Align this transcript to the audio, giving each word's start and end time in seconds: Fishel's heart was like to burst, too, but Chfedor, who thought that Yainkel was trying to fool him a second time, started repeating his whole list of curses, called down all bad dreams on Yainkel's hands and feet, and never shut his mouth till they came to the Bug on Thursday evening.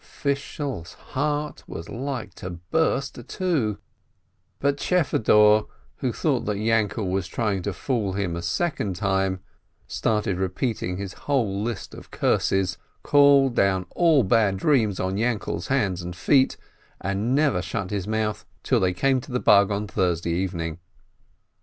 Fishel's 0.03 0.93
heart 1.13 1.63
was 1.67 1.87
like 1.87 2.33
to 2.33 2.49
burst, 2.49 3.19
too, 3.27 3.77
but 4.59 4.77
Chfedor, 4.77 5.67
who 5.97 6.11
thought 6.11 6.45
that 6.45 6.57
Yainkel 6.57 7.07
was 7.07 7.27
trying 7.27 7.61
to 7.61 7.71
fool 7.71 8.13
him 8.13 8.35
a 8.35 8.41
second 8.41 8.95
time, 8.95 9.41
started 9.85 10.39
repeating 10.39 10.97
his 10.97 11.13
whole 11.29 11.61
list 11.61 11.93
of 11.93 12.09
curses, 12.09 12.79
called 13.03 13.53
down 13.55 13.85
all 13.91 14.23
bad 14.23 14.57
dreams 14.57 14.99
on 14.99 15.17
Yainkel's 15.17 15.67
hands 15.67 16.01
and 16.01 16.15
feet, 16.15 16.57
and 16.99 17.35
never 17.35 17.61
shut 17.61 17.91
his 17.91 18.07
mouth 18.07 18.43
till 18.63 18.79
they 18.79 18.93
came 18.93 19.21
to 19.21 19.31
the 19.31 19.39
Bug 19.39 19.69
on 19.69 19.85
Thursday 19.87 20.31
evening. 20.31 20.79